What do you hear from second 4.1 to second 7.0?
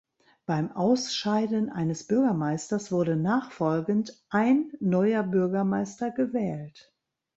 "ein" neuer Bürgermeister gewählt.